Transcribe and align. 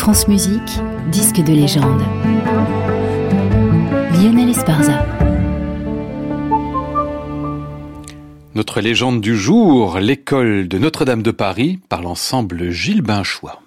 France 0.00 0.28
Musique, 0.28 0.80
disque 1.12 1.44
de 1.44 1.52
légende. 1.52 2.00
Lionel 4.14 4.48
Esparza. 4.48 5.04
Notre 8.54 8.80
légende 8.80 9.20
du 9.20 9.36
jour, 9.36 9.98
l'école 9.98 10.68
de 10.68 10.78
Notre-Dame 10.78 11.22
de 11.22 11.30
Paris 11.30 11.80
par 11.90 12.00
l'ensemble 12.00 12.70
Gilles 12.70 13.02
Binchois. 13.02 13.60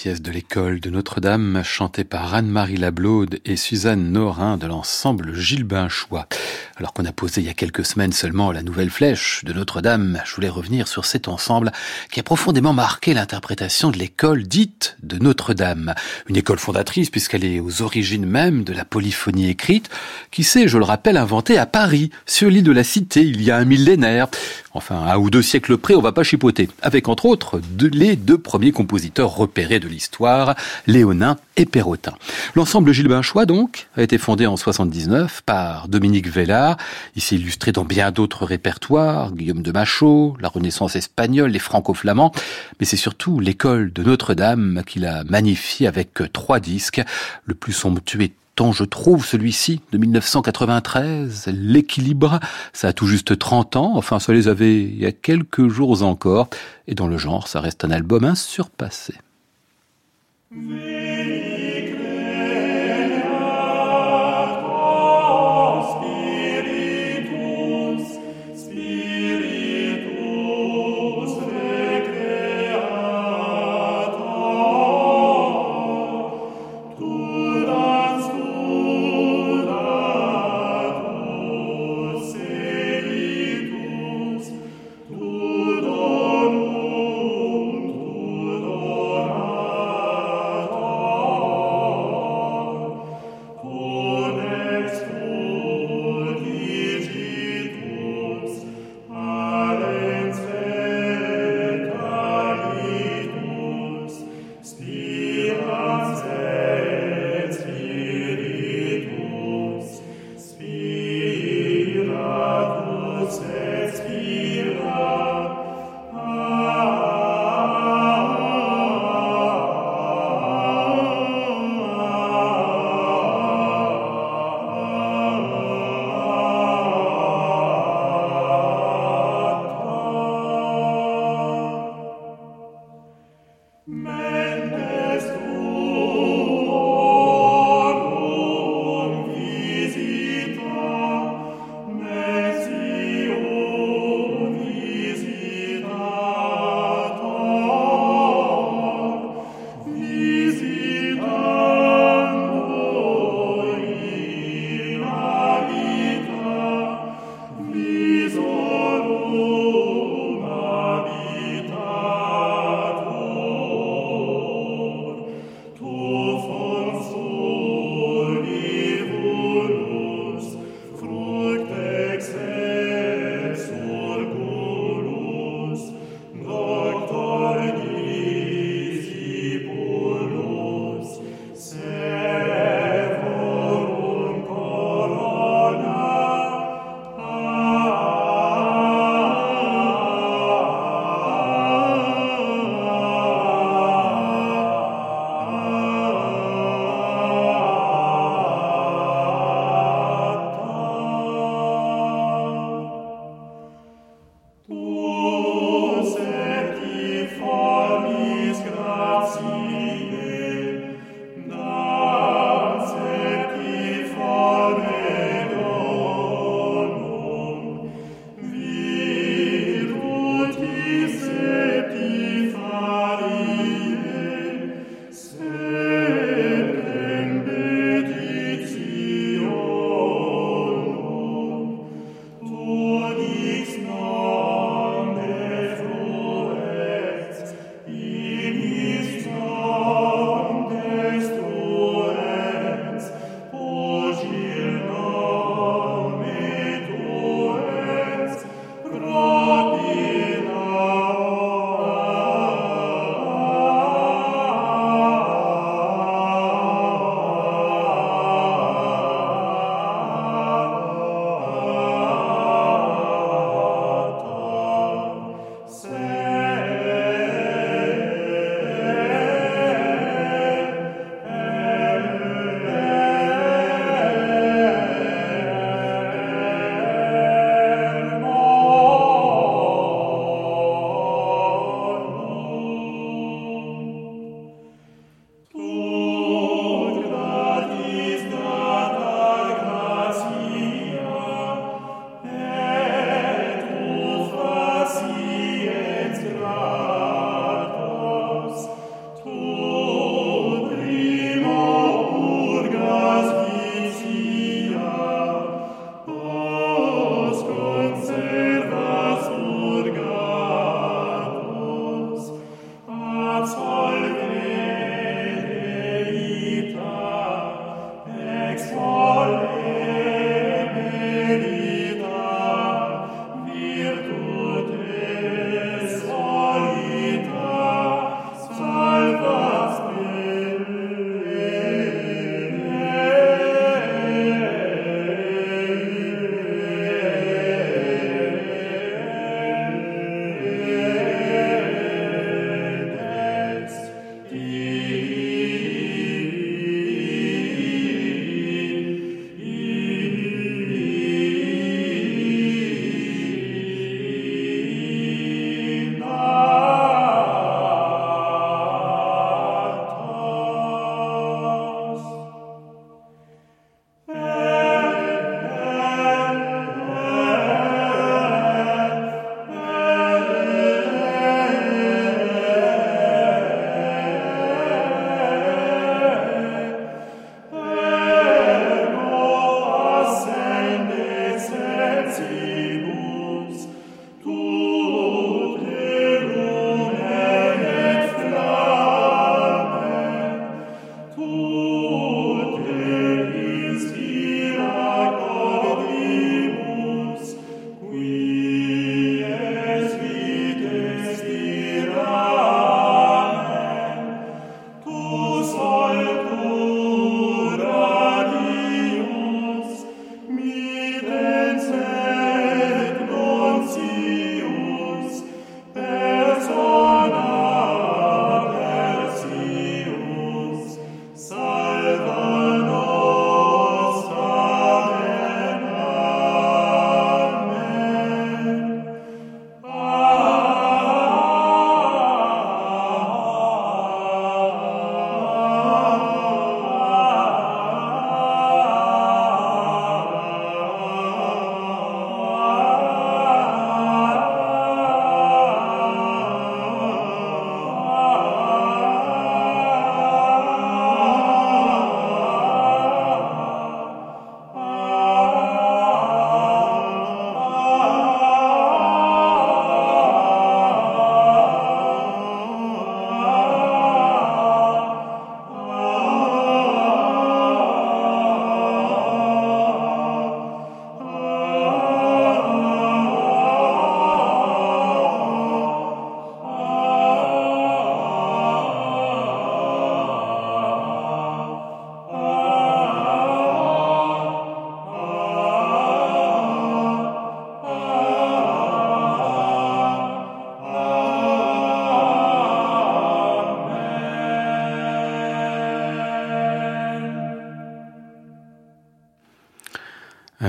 Pièce 0.00 0.22
de 0.22 0.30
l'école 0.30 0.78
de 0.78 0.90
Notre-Dame 0.90 1.62
chantée 1.64 2.04
par 2.04 2.32
Anne-Marie 2.32 2.76
Lablaude 2.76 3.40
et 3.44 3.56
Suzanne 3.56 4.12
Norin 4.12 4.56
de 4.56 4.68
l'ensemble 4.68 5.34
Gilles 5.34 5.64
Binchois. 5.64 6.28
Alors 6.76 6.92
qu'on 6.92 7.04
a 7.04 7.10
posé 7.10 7.40
il 7.40 7.48
y 7.48 7.50
a 7.50 7.54
quelques 7.54 7.84
semaines 7.84 8.12
seulement 8.12 8.52
la 8.52 8.62
nouvelle 8.62 8.90
flèche 8.90 9.44
de 9.44 9.52
Notre-Dame, 9.52 10.22
je 10.24 10.36
voulais 10.36 10.48
revenir 10.48 10.86
sur 10.86 11.04
cet 11.04 11.26
ensemble 11.26 11.72
qui 12.12 12.20
a 12.20 12.22
profondément 12.22 12.72
marqué 12.72 13.12
l'interprétation 13.12 13.90
de 13.90 13.98
l'école 13.98 14.44
dite 14.44 14.96
de 15.02 15.18
Notre-Dame. 15.18 15.96
Une 16.28 16.36
école 16.36 16.60
fondatrice 16.60 17.10
puisqu'elle 17.10 17.44
est 17.44 17.58
aux 17.58 17.82
origines 17.82 18.24
même 18.24 18.62
de 18.62 18.72
la 18.72 18.84
polyphonie 18.84 19.50
écrite 19.50 19.90
qui 20.30 20.44
s'est, 20.44 20.68
je 20.68 20.78
le 20.78 20.84
rappelle, 20.84 21.16
inventée 21.16 21.58
à 21.58 21.66
Paris, 21.66 22.10
sur 22.24 22.50
l'île 22.50 22.62
de 22.62 22.70
la 22.70 22.84
Cité, 22.84 23.22
il 23.22 23.42
y 23.42 23.50
a 23.50 23.56
un 23.56 23.64
millénaire. 23.64 24.28
Enfin, 24.74 24.96
un 25.06 25.16
ou 25.16 25.30
deux 25.30 25.42
siècles 25.42 25.78
près, 25.78 25.94
on 25.94 26.02
va 26.02 26.12
pas 26.12 26.22
chipoter. 26.22 26.68
Avec 26.82 27.08
entre 27.08 27.24
autres 27.24 27.60
les 27.80 28.16
deux 28.16 28.38
premiers 28.38 28.72
compositeurs 28.72 29.34
repérés 29.34 29.80
de 29.80 29.88
l'histoire, 29.88 30.54
Léonin 30.86 31.38
et 31.56 31.64
Perrotin. 31.64 32.14
L'ensemble 32.54 32.92
Gilles 32.92 33.08
Binchois, 33.08 33.46
donc, 33.46 33.88
a 33.96 34.02
été 34.02 34.18
fondé 34.18 34.46
en 34.46 34.56
79 34.56 35.42
par 35.42 35.88
Dominique 35.88 36.28
Vellard. 36.28 36.76
Il 37.16 37.22
s'est 37.22 37.36
illustré 37.36 37.72
dans 37.72 37.84
bien 37.84 38.10
d'autres 38.10 38.44
répertoires, 38.44 39.32
Guillaume 39.32 39.62
de 39.62 39.72
Machaut, 39.72 40.36
la 40.40 40.48
Renaissance 40.48 40.96
espagnole, 40.96 41.50
les 41.50 41.58
franco-flamands. 41.58 42.32
Mais 42.78 42.86
c'est 42.86 42.96
surtout 42.96 43.40
l'école 43.40 43.92
de 43.92 44.02
Notre-Dame 44.02 44.82
qu'il 44.86 45.06
a 45.06 45.24
magnifié 45.24 45.86
avec 45.86 46.10
trois 46.32 46.60
disques. 46.60 47.02
Le 47.46 47.54
plus 47.54 47.72
somptueux 47.72 48.28
je 48.72 48.84
trouve, 48.84 49.24
celui-ci, 49.24 49.80
de 49.92 49.98
1993, 49.98 51.48
l'équilibre, 51.52 52.40
ça 52.72 52.88
a 52.88 52.92
tout 52.92 53.06
juste 53.06 53.38
30 53.38 53.76
ans, 53.76 53.92
enfin 53.96 54.18
ça 54.18 54.32
les 54.32 54.48
avait 54.48 54.82
il 54.82 54.98
y 54.98 55.06
a 55.06 55.12
quelques 55.12 55.68
jours 55.68 56.02
encore, 56.02 56.48
et 56.86 56.94
dans 56.94 57.06
le 57.06 57.18
genre, 57.18 57.48
ça 57.48 57.60
reste 57.60 57.84
un 57.84 57.90
album 57.90 58.24
insurpassé. 58.24 59.14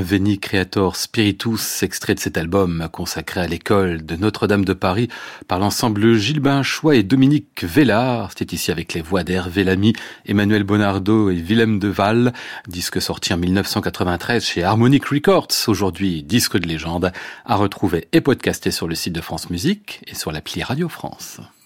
Veni 0.02 0.40
Creator 0.40 0.96
Spiritus, 0.96 1.84
extrait 1.84 2.16
de 2.16 2.20
cet 2.20 2.38
album 2.38 2.88
consacré 2.92 3.42
à 3.42 3.48
l'école 3.48 4.06
de 4.06 4.16
Notre-Dame 4.16 4.66
de 4.66 4.74
Paris 4.74 5.10
par 5.48 5.60
l'ensemble 5.60 6.16
Gilbin 6.16 6.64
Choix 6.64 6.96
et 6.96 7.04
Dominique 7.04 7.64
Vellard. 7.64 8.32
C'était 8.32 8.56
ici 8.56 8.72
avec 8.72 8.94
les 8.94 9.02
voix 9.02 9.24
d'Hervé 9.24 9.64
Lamy, 9.64 9.94
Emmanuel 10.26 10.64
Bonardo 10.64 11.30
et 11.30 11.36
Willem 11.36 11.80
Deval. 11.80 12.34
Disque 12.68 13.02
sorti 13.02 13.34
en 13.34 13.38
1993 13.38 14.44
chez 14.44 14.64
Harmonic 14.64 15.06
Records. 15.06 15.48
Aujourd'hui, 15.68 16.24
disque 16.24 16.58
de 16.58 16.68
légende 16.68 17.12
à 17.46 17.56
retrouver 17.56 18.08
et 18.12 18.22
podcasté 18.22 18.72
sur 18.72 18.88
le 18.88 18.96
site 18.96 19.14
de 19.14 19.22
France 19.22 19.50
Musique 19.50 20.02
et 20.08 20.16
sur 20.16 20.32
l'appli 20.32 20.64
Radio 20.64 20.90
France. 20.90 21.42